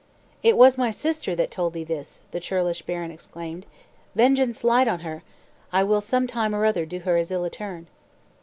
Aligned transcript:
"It 0.41 0.57
was 0.57 0.79
my 0.79 0.89
sister 0.89 1.35
that 1.35 1.51
told 1.51 1.73
thee 1.73 1.83
this," 1.83 2.21
the 2.31 2.39
churlish 2.39 2.81
baron 2.81 3.11
exclaimed. 3.11 3.67
"Vengeance 4.15 4.63
light 4.63 4.87
on 4.87 5.01
her! 5.01 5.21
I 5.71 5.83
will 5.83 6.01
some 6.01 6.25
time 6.25 6.55
or 6.55 6.65
other 6.65 6.87
do 6.87 7.01
her 7.01 7.17
as 7.17 7.29
ill 7.29 7.43
a 7.43 7.51
turn." 7.51 7.85